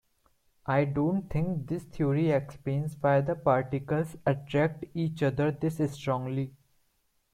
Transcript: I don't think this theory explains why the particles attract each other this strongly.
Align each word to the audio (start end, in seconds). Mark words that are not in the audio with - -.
I 0.65 0.85
don't 0.85 1.29
think 1.29 1.67
this 1.67 1.83
theory 1.83 2.31
explains 2.31 2.97
why 2.99 3.21
the 3.21 3.35
particles 3.35 4.17
attract 4.25 4.83
each 4.95 5.21
other 5.21 5.51
this 5.51 5.77
strongly. 5.93 6.55